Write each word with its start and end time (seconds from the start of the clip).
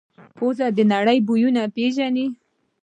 پزه 0.37 0.67
د 0.77 0.79
نړۍ 0.93 1.17
بویونه 1.27 1.63
پېژني. 1.75 2.27